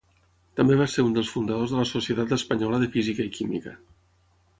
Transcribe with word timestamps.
També 0.59 0.77
va 0.77 0.85
ser 0.93 1.03
un 1.07 1.11
dels 1.17 1.29
fundadors 1.33 1.73
de 1.75 1.77
la 1.79 1.85
Societat 1.89 2.33
Espanyola 2.39 2.79
de 2.85 2.89
Física 2.97 3.27
i 3.29 3.31
Química. 3.37 3.75